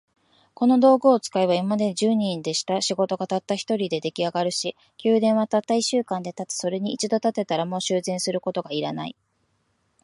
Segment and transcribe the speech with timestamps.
[0.55, 6.55] この道具を使えば、今まで十人でした仕事が、たった一人で出来上るし、宮殿はたった一週間で建つ。
[6.55, 9.15] それに一度建てたら、もう修繕することが要らない。